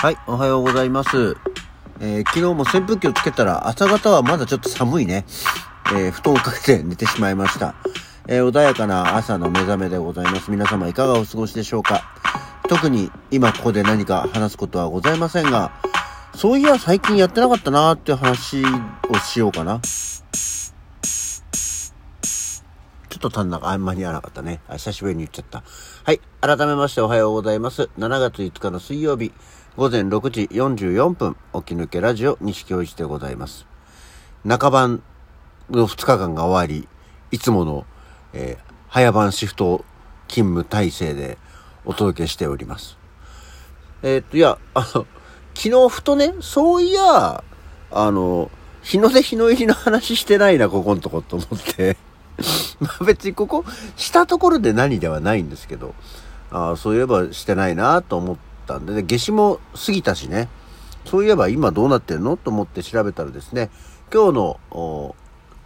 [0.00, 1.36] はい、おはようございます。
[2.00, 5.24] えー昨日も扇風機をつけたら朝方はまだちょっと寒いね。
[5.92, 7.74] えー布団をかけて寝てしまいました。
[8.28, 10.52] えー穏やかな朝の目覚めでございます。
[10.52, 12.04] 皆様いかがお過ごしでしょうか
[12.68, 15.72] 特に今ここで何か話すことはございませんが、
[16.32, 18.62] そういや最近やってなかったなーって話
[19.10, 19.80] をしようかな。
[23.08, 24.60] ちょっと足んなか、あんまり合わなかったね。
[24.70, 25.64] 久しぶりに言っちゃった。
[26.04, 26.20] はい。
[26.40, 27.90] 改めましておはようございます。
[27.98, 29.32] 7月5日の水曜日、
[29.78, 33.64] 午前6時44分、起き抜けラジオ西京一でございます。
[34.44, 35.04] 中晩
[35.70, 36.88] の2日間が終わり、
[37.30, 37.86] いつもの、
[38.32, 39.84] えー早番シフト
[40.26, 41.38] 勤務体制で
[41.84, 42.98] お届けしております。
[44.02, 45.06] えーっと、いや、あの、
[45.54, 47.44] 昨日ふとね、そういや、
[47.92, 48.50] あの、
[48.82, 51.96] 日の出日の入りの話してないな、ここんとこと思って。
[52.80, 53.64] まあ別にここ、
[53.94, 55.94] したところで何ではないんですけど、
[56.50, 60.48] あ、そういえばしてないなと思ってたんでね、夏至も過ぎたしね、
[61.06, 62.36] そういえば今どうなってんの？
[62.36, 63.70] と思って調べたらですね、
[64.12, 65.16] 今日の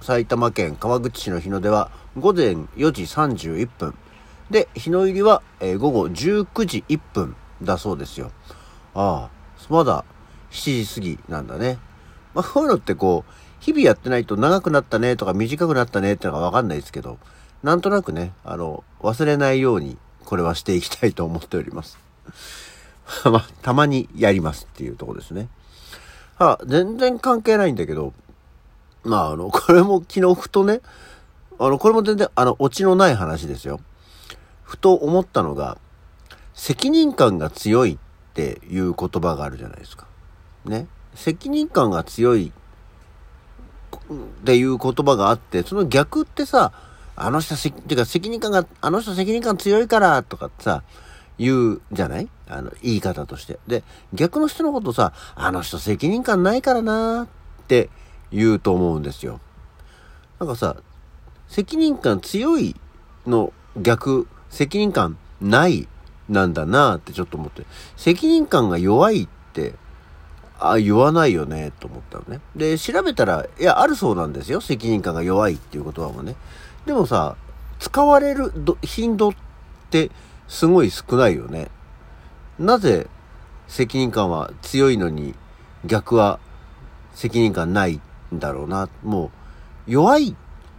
[0.00, 3.94] 埼玉県川口市の日の出は午前4時31分。
[4.50, 8.32] で、日の入りは、えー午後19時1分だそうですよ。
[8.94, 9.30] ああ、
[9.68, 10.04] まだ
[10.50, 11.78] 7時過ぎなんだね。
[12.34, 17.18] まあ、こういうのってこう、日々やってないと長くなったねとか短くなったねってのがわかんないですけど、
[17.62, 21.98] なんとなくね、あの、忘れないようにこれはしていきたいと思っております。
[23.24, 25.48] まあ、たまにやりますっていうとこですね。
[26.38, 28.12] はあ、全然関係ないんだけど、
[29.02, 30.80] まあ、あの、 これも昨日ふとね、
[31.58, 33.80] あの、これも全然、あの、オチのない話ですよ。
[34.62, 35.78] ふと思ったのが、
[36.54, 40.06] 責任感が強いっていう言葉があるじゃないですか。
[40.64, 40.86] ね。
[41.14, 46.72] 責任感が強いっていう言葉があって、その逆ってさ、
[47.16, 50.82] あの人、てか責任感が、あの人責任感強いからとかってさ、
[51.38, 52.28] 言うじゃない？
[52.48, 53.58] あの、言い方として。
[53.66, 57.28] で、逆の人のことさ、あの人責任感ないからなっ
[57.66, 57.90] て
[58.32, 59.40] 言うと思うんですよ。
[60.40, 60.76] なんかさ、
[61.46, 62.76] 責任感強い
[63.26, 65.88] の逆、責任感ない
[66.28, 67.64] なんだなってちょっと思って。
[67.96, 69.74] 責任感が弱いって、
[70.60, 72.40] あ、言わないよね、と思ったのね。
[72.56, 74.60] で、調べたら、いや、あるそうなんですよ。
[74.60, 76.34] 責任感が弱いっていう言葉もね。
[76.84, 77.36] でもさ、
[77.78, 79.34] 使われる頻度っ
[79.90, 80.10] て
[80.48, 81.70] すごい少ないよね。
[82.58, 83.06] なぜ
[83.68, 85.34] 責任感は強いのに
[85.84, 86.40] 逆は
[87.14, 88.00] 責任感ない
[88.34, 88.88] んだろうな。
[89.04, 89.30] も
[89.86, 90.34] う弱い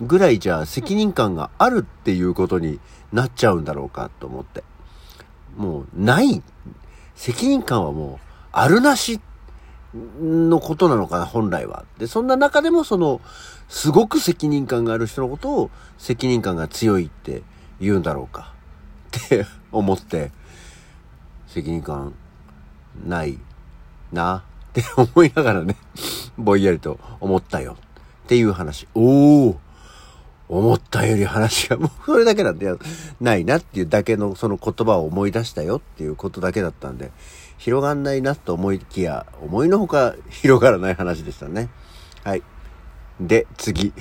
[0.00, 2.80] ぐらいじゃ責任感があるっていうことに
[3.12, 4.64] なっちゃうんだろうかと思って。
[5.56, 6.42] もうない。
[7.14, 9.20] 責任感はもうあるなし
[9.94, 11.84] のことなのかな、本来は。
[11.98, 13.20] で、そんな中でもその、
[13.68, 17.42] すごく責任感がある人のことを責任感が強いって
[17.80, 18.54] 言うんだろうか。
[19.16, 20.30] って思って、
[21.46, 22.14] 責任感
[23.04, 23.38] ない
[24.12, 25.76] なって思いながらね、
[26.36, 27.76] ぼんやりと思ったよ。
[28.24, 28.86] っていう話。
[28.94, 29.56] おー
[30.48, 32.68] 思ったより話がもうそれだけなんで、
[33.20, 37.12] ないなっていうだけのその言葉を思い出したよっていうことだけだったんで、
[37.56, 41.68] 広がんないなと思いきや、思いのほか広がらない話でしたね。
[42.24, 42.42] はい。
[43.20, 43.92] で、次。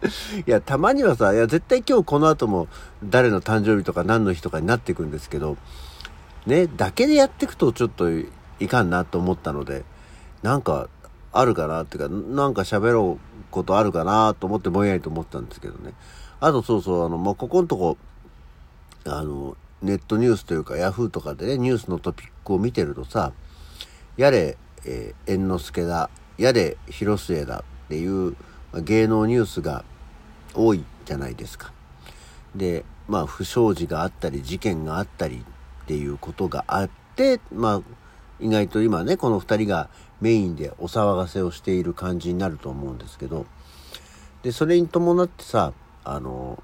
[0.46, 2.68] いや、たまにはさ、いや、絶対今日この後も
[3.04, 5.56] 誰の誕生日とか何の日とかになっていくんですけど、
[6.46, 8.26] ね、だけでやっていくとちょっとい
[8.68, 9.84] かんなと思ったので、
[10.42, 10.88] なんか
[11.32, 15.92] あるかなっていうか、なんか喋ろうことあるかなと思ってぼんやりと思ったんですけどね。
[16.40, 17.98] あとそうそう、あの、まあ、ここのとこ、
[19.04, 23.32] あの、ネットニュースというか、ヤフーとかでね、ニュースのトピックを見てるとさ、
[24.16, 24.56] やれ、
[24.86, 28.34] えー猿之助だ、やれ、広末だっていう
[28.72, 29.84] まあ芸能ニュースが
[30.54, 31.72] 多いじゃないですか。
[32.54, 35.44] で、まあ、不祥事があったり、事件があったり
[35.82, 37.82] っていうことがあって、まあ、
[38.40, 39.88] 意外と今ね、この二人が
[40.20, 43.46] メインでお騒がせをしている感じになると思うんですけど、
[44.42, 45.72] で、それに伴ってさ、
[46.04, 46.62] あの、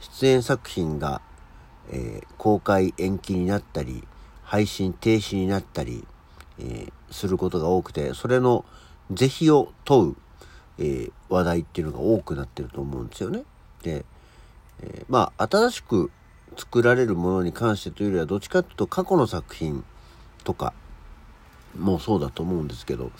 [0.00, 1.20] 出演作品が、
[1.90, 4.06] えー公開延期になったり、
[4.42, 6.06] 配信停止になったり、
[6.58, 8.64] えーすることが多くて、それの
[9.10, 10.16] 是非を問う、
[10.78, 13.44] えー話題っていうのが多くなってると思うんですよね。
[13.82, 14.04] で、
[14.82, 16.10] えーまあ、新しく
[16.56, 19.84] 作られるものに関してというよりは、どっちかっていうと過去の作品
[20.42, 20.72] とか
[21.78, 23.12] もそうだと思うんですけど、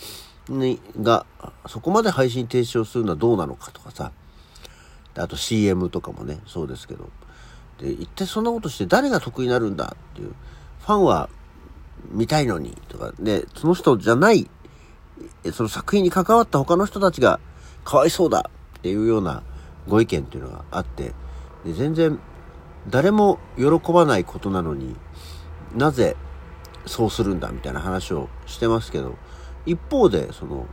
[0.49, 1.26] に、が、
[1.69, 4.12] そこまで配信停止をするのはどうなのかとかさ、
[5.14, 7.08] あと CM とかもね、そうですけど、
[7.79, 10.35] で、一体そんなことして誰が得になるんだっていう、
[10.81, 11.29] ファンは
[12.11, 14.50] 見たいのにとか、で、その人じゃない、
[15.52, 17.40] その作品に関わった他の人たちが
[17.84, 19.43] かわいそうだっていうような
[19.88, 21.12] ご意見っていうのがあって、
[21.64, 22.19] で全然
[22.88, 24.96] 誰も喜ばないことなのに
[25.75, 26.17] なぜ
[26.87, 29.17] そうするんだみたいな話をしてますけど、
[29.67, 30.67] 一方で、その、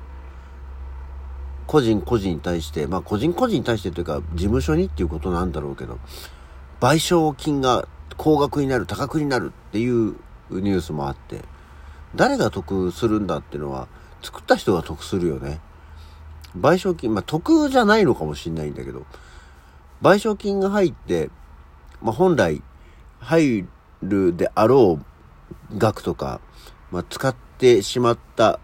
[1.66, 6.00] 個人個人に対して、まあ個人個人に対してというか、事務所にっていうことなんだろうけど、
[6.80, 10.16] 賠償金が高額になる、多額になるっていう
[10.50, 11.42] ニュースもあって、
[12.16, 13.88] 誰が得するんだっていうのは、
[14.28, 15.62] 作った人が得するよね。
[16.58, 19.06] 賠償金、まあ得じゃないのかもしんないんだけど、
[20.02, 21.30] 賠償金が入って、
[22.02, 22.62] まあ本来
[23.22, 23.66] 入
[24.04, 25.00] るであろ
[25.72, 26.42] う額とか、
[26.92, 28.60] まあ使ってしまった、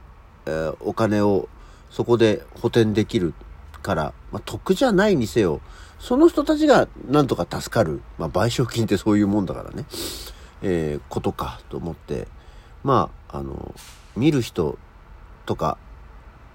[0.45, 1.47] えー、お金を
[1.89, 3.33] そこで補填できる
[3.81, 5.61] から、まあ、得じゃないにせよ、
[5.97, 8.01] その人たちがなんとか助かる。
[8.17, 9.85] まあ、賠償金ってそういうもんだからね。
[10.61, 12.27] えー、ことかと思って、
[12.83, 13.73] まあ、あの、
[14.17, 14.77] 見る人
[15.45, 15.77] とか、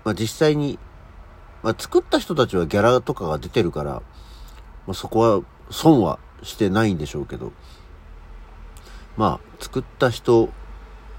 [0.05, 0.79] まあ、実際に、
[1.63, 4.03] まあ、作った人たちはギャラとかが出てるから、ま
[4.93, 7.53] あ、そこは損はしてないんでしょうけど、
[9.17, 10.51] まあ、作った人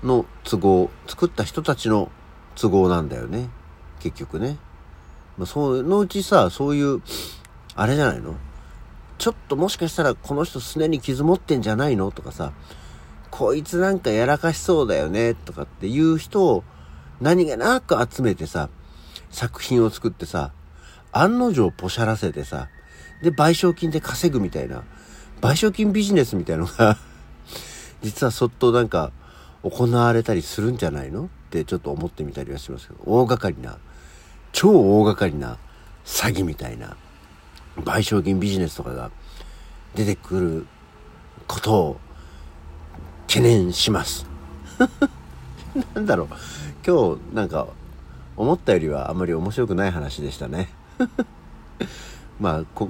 [0.03, 2.09] の都合、作った人たちの
[2.55, 3.49] 都合なんだよね。
[3.99, 4.57] 結局ね。
[5.37, 7.01] まあ、そのうちさ、そういう、
[7.75, 8.35] あれじゃないの？
[9.17, 12.11] ちょっともしかしたらこの人すねに傷持ってんじゃないの？
[12.11, 12.53] とかさ、
[13.29, 15.33] こいつなんかやらかしそうだよね？
[15.33, 16.63] とかっていう人を
[17.21, 18.69] 何気なく集めてさ、
[19.29, 20.51] 作品を作ってさ、
[21.11, 22.69] 案の定ポシャらせてさ、
[23.21, 24.83] で、賠償金で稼ぐみたいな、
[25.41, 26.97] 賠償金ビジネスみたいなのが
[28.01, 29.11] 実はそっとなんか
[29.63, 31.25] 行われたりするんじゃないの？
[31.25, 33.77] ってちょっと思ってみたりはしますけど、大掛かりな
[34.51, 34.69] 超
[34.99, 35.57] 大掛かりな
[36.05, 36.95] 詐欺みたいな
[37.77, 39.11] 賠償金ビジネスとかが
[39.95, 40.67] 出てくる
[41.47, 41.99] ことを
[43.27, 44.25] 懸念します。
[45.95, 46.27] なんだろう。
[46.85, 47.67] 今日なんか
[48.37, 50.69] 思ったよりはあんまり面白くない話でしたね。
[52.39, 52.89] まあこ、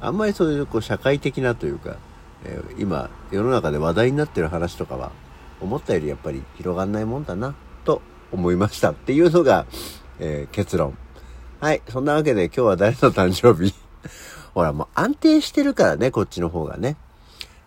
[0.00, 1.96] あんまりそういうこう社会的なというか、
[2.44, 5.12] えー、今世の中で話題になってる話とかは
[5.60, 8.02] 思ったよりやっぱり広がんないもんだなと
[8.32, 9.66] 思いましたっていうのが
[10.24, 10.96] えー、結論。
[11.60, 11.82] はい。
[11.88, 13.74] そんなわけで今日は誰の誕生日？
[14.54, 16.96] ほら、もう安定してるからね、こっちの方がね。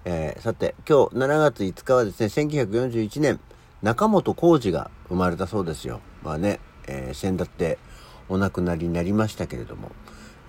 [0.06, 3.40] えー、さて、今日7月5日はですね、1941年、
[3.82, 6.02] 中本浩二が生まれたそうですよ。
[6.24, 7.78] まあね、えー、先だって
[8.30, 9.92] お亡くなりになりましたけれども、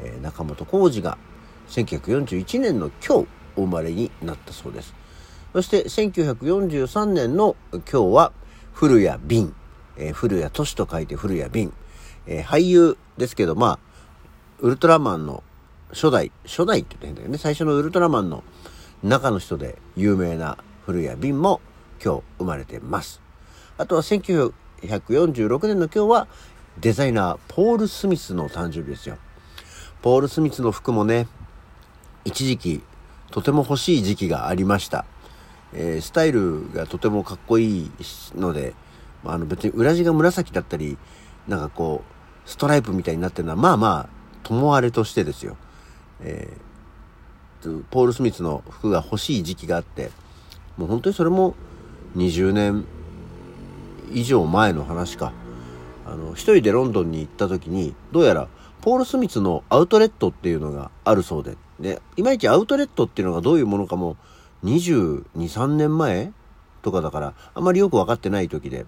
[0.00, 1.18] えー、中本浩二が
[1.68, 4.94] 1941年の今日お生まれになったそうです。
[5.52, 8.32] そして1943年の今日は
[8.72, 9.54] 古谷敏、
[9.96, 11.72] えー、古谷敏と書いて古谷敏。
[12.26, 13.78] えー、俳優ですけど、まあ、
[14.60, 15.42] ウルトラマンの
[15.90, 17.38] 初代、初代って言ってんだよね。
[17.38, 18.42] 最初のウルトラマンの
[19.02, 21.60] 中の人で有名な古谷瓶も
[22.02, 23.20] 今日生まれてます。
[23.78, 26.28] あとは1946年の今日は
[26.80, 29.18] デザイナーポール・スミスの誕生日ですよ。
[30.02, 31.26] ポール・スミスの服もね、
[32.24, 32.82] 一時期
[33.30, 35.04] とても欲しい時期がありました。
[35.72, 37.90] えー、スタイルがとてもかっこいい
[38.34, 38.74] ので、
[39.24, 40.96] あの別に裏地が紫だったり、
[41.48, 44.08] なんかこう、ストライプみたいになってるのは、まあまあ、
[44.42, 45.56] ともあれとしてですよ。
[46.20, 50.10] えー、ポール・スミスの服が欲しい時期があって、
[50.76, 51.54] もう本当にそれも
[52.16, 52.84] 20年
[54.12, 55.32] 以上前の話か。
[56.06, 58.48] あの、一人でロンドンに行った時に、どうやら、
[58.80, 64.16] ポール・スミスのアウトレットっていうのがあるそうで、で、いまいちアウトレットっていうのがどういうものかも、
[64.64, 66.32] 22、3年前
[66.82, 68.86] とかだから、あんまりよくわかってない時で、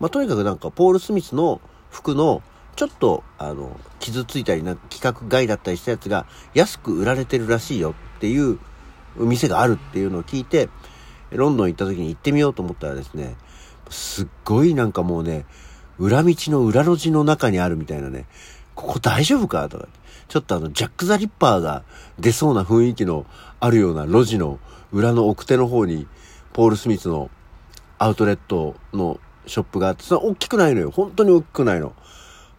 [0.00, 2.42] まあ、とにかくなんか、ポール・スミスの服の
[2.76, 8.58] ちょっと、あの、傷ついたりな、規格外だったりしたやつが安く売られてるらしいよっていう
[9.16, 10.68] 店があるっていうのを聞いて、
[11.32, 13.36] ロンドン行った時に行ってみようと思ったらですね、
[13.90, 15.44] すっごいなんかもうね、
[15.98, 18.26] 裏道の裏路地の中にあるみたいなね、
[18.74, 19.88] ここ大丈夫かとか、
[20.28, 21.82] ちょっとあの、ジャック・ザ・リッパーが
[22.18, 23.26] 出そうな雰囲気の
[23.58, 24.58] あるような路地の
[24.92, 26.06] 裏の奥手の方に、
[26.52, 27.30] ポール・スミスの
[27.98, 30.90] アウトレットのショップがあって、それ大きくないのよ。
[30.90, 31.92] 本当に大きくないの。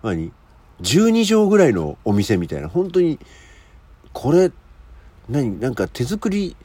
[0.04, 0.32] 何
[0.82, 2.68] ?12 畳ぐらいのお店みたいな。
[2.68, 3.20] 本当に、
[4.14, 4.52] これ、
[5.30, 5.60] 何？
[5.60, 6.56] なんか手作り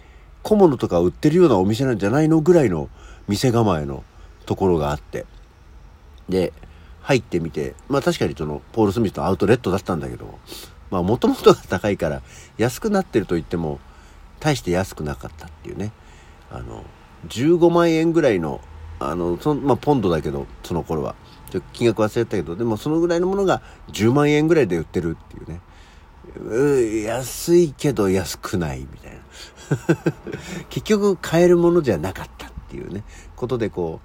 [0.46, 2.88] 小物とか売ってるようなお店なんじゃないのぐらいの
[3.26, 4.04] 店構えの
[4.44, 5.26] ところがあって。
[6.28, 6.52] で、
[7.00, 10.38] 入ってみて、まあ確かにその、ポール・スミスのアウトレットだったんだけど、
[10.92, 12.22] まあもともとが高いから
[12.58, 13.80] 安くなってると言っても、
[14.38, 15.90] 大して安くなかったっていうね。
[16.52, 16.84] あの、
[17.26, 18.60] 15万円ぐらいの
[18.98, 21.14] あの、その、まあ、ポンドだけど、その頃は。
[21.50, 23.62] ちょ金額忘れたけど、でもそのぐらいのものが
[23.92, 25.60] 10万円ぐらいで売ってるっていうね。
[26.40, 29.18] う安いけど安くないみたいな。
[30.70, 33.04] 結局買えるものじゃなかったっていうね、
[33.36, 34.00] ことでこ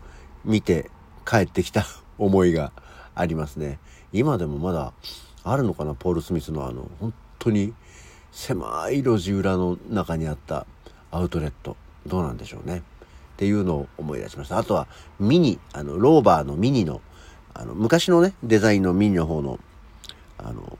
[0.45, 0.89] う、見て
[1.25, 1.85] 帰ってきた
[2.17, 2.71] 思いが
[3.15, 3.79] ありますね。
[4.13, 4.93] 今でもまだ
[5.43, 7.73] あるのかな、ポール・スミスのあの、本当に
[8.31, 10.65] 狭い路地裏の中にあった
[11.11, 11.75] アウトレット。
[12.05, 12.77] どうなんでしょうね。
[12.77, 12.81] っ
[13.37, 14.57] ていうのを思い出しました。
[14.57, 14.87] あとは、
[15.19, 17.01] ミニ、あの、ローバーのミニの、
[17.53, 19.59] あの、昔のね、デザインのミニの方の、
[20.37, 20.77] あの、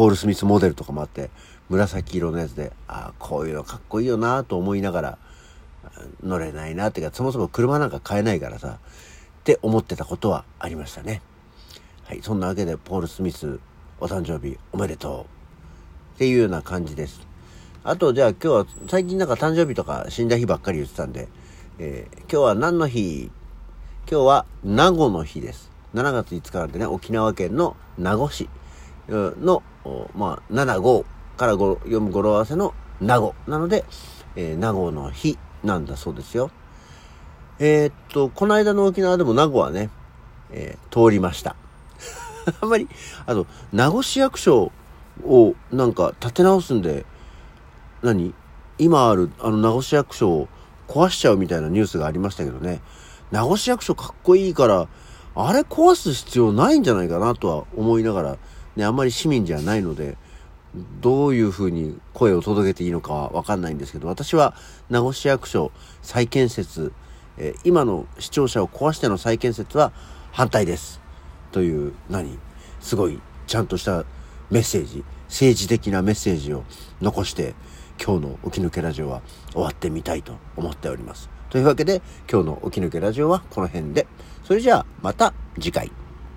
[0.00, 1.28] ポール・スミスモデルとかもあって、
[1.68, 5.18] 紫色のやつで、ああ、こういうのかっこいいよなと思いながら、
[6.22, 11.20] 乗れないなっていうか、そもそも車なんか買えないからさ、って思ってたことはありましたね。
[12.04, 13.60] はい、そんなわけで、ポール・スミス、
[14.00, 15.26] お誕生日おめでと
[16.14, 16.14] う。
[16.14, 17.20] っていうような感じです。
[17.84, 21.28] あと、じゃあ今日は、最近なんか誕生日とか死んだ日ばっかり言ってたんで、
[21.78, 23.30] えー、今日は何の日？
[24.10, 25.70] 今日は名護の日です。
[25.92, 28.48] 7月5日なんでね、沖縄県の名護市
[29.10, 29.62] の、
[30.14, 31.04] まあ、7号
[31.36, 33.84] から読む語呂合わせの名護なので、
[34.36, 36.50] えー、名護の日なんだそうですよ。
[37.58, 39.90] えー、っと、この間の沖縄でも名護はね、
[40.50, 41.56] えー、通りました。
[42.60, 42.88] あんまり、
[43.26, 44.72] あと、名護市役所
[45.24, 47.04] をなんか建て直すんで、
[48.02, 48.34] 何？
[48.78, 50.48] 今あるあの名護市役所を
[50.88, 52.80] 壊しちゃうみたいなニュースがありましたけどね。
[53.30, 54.88] 名護市役所かっこいいから、
[55.34, 58.38] あれ壊す必要ないんじゃないかなとは思いながら、
[58.76, 60.16] ね、あんまり市民じゃないので、
[61.00, 64.54] どういうふうに声を届けていいのかはわかんないんですけど、私は
[64.88, 65.72] 名護市役所
[66.02, 66.92] 再建設、
[67.38, 69.92] えー、今の市庁舎を壊しての再建設は
[70.32, 71.00] 反対です。
[71.52, 72.38] という、何
[72.80, 74.04] すごいちゃんとした
[74.50, 76.64] メッセージ、政治的なメッセージを
[77.00, 77.54] 残して、
[78.02, 79.20] 今日の起き抜けラジオは
[79.52, 81.28] 終わってみたいと思っております。
[81.50, 82.00] というわけで
[82.30, 84.06] 今日の起き抜けラジオはこの辺で。
[84.44, 85.99] それじゃあまた次回。